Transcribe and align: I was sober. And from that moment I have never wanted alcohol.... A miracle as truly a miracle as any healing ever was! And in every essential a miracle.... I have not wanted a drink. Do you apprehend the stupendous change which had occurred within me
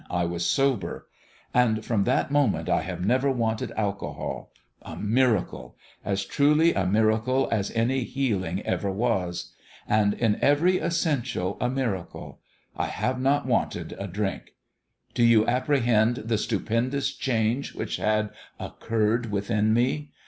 I 0.09 0.25
was 0.25 0.43
sober. 0.49 1.05
And 1.53 1.85
from 1.85 2.05
that 2.05 2.31
moment 2.31 2.69
I 2.69 2.81
have 2.81 3.05
never 3.05 3.29
wanted 3.31 3.71
alcohol.... 3.77 4.51
A 4.81 4.95
miracle 4.95 5.77
as 6.03 6.25
truly 6.25 6.73
a 6.73 6.87
miracle 6.87 7.47
as 7.51 7.69
any 7.73 8.03
healing 8.03 8.63
ever 8.63 8.91
was! 8.91 9.53
And 9.87 10.15
in 10.15 10.39
every 10.41 10.79
essential 10.79 11.55
a 11.61 11.69
miracle.... 11.69 12.39
I 12.75 12.87
have 12.87 13.21
not 13.21 13.45
wanted 13.45 13.95
a 13.99 14.07
drink. 14.07 14.55
Do 15.13 15.21
you 15.23 15.45
apprehend 15.45 16.15
the 16.15 16.39
stupendous 16.39 17.13
change 17.13 17.75
which 17.75 17.97
had 17.97 18.31
occurred 18.59 19.31
within 19.31 19.71
me 19.71 20.09